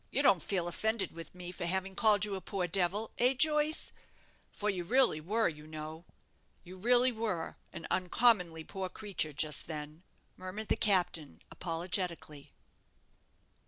You 0.09 0.23
don't 0.23 0.41
feel 0.41 0.67
offended 0.67 1.11
with 1.11 1.35
me 1.35 1.51
for 1.51 1.67
having 1.67 1.95
called 1.95 2.25
you 2.25 2.33
a 2.33 2.41
poor 2.41 2.65
devil, 2.65 3.11
eh, 3.19 3.35
Joyce? 3.35 3.93
for 4.51 4.67
you 4.67 4.83
really 4.83 5.21
were, 5.21 5.47
you 5.47 5.67
know 5.67 6.05
you 6.63 6.75
really 6.75 7.11
were 7.11 7.57
an 7.71 7.85
uncommonly 7.91 8.63
poor 8.63 8.89
creature 8.89 9.31
just 9.31 9.67
then," 9.67 10.01
murmured 10.37 10.69
the 10.69 10.75
captain, 10.75 11.43
apologetically. 11.51 12.51